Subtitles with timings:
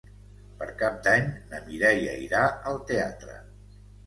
[0.61, 2.41] Per Cap d'Any na Mireia irà
[2.73, 3.39] al teatre.